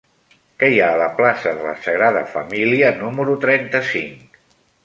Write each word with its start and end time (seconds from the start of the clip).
Què 0.61 0.69
hi 0.75 0.79
ha 0.85 0.87
a 0.93 0.99
la 1.01 1.09
plaça 1.19 1.53
de 1.59 1.67
la 1.67 1.75
Sagrada 1.87 2.25
Família 2.33 2.91
número 3.05 3.37
trenta-cinc? 3.47 4.45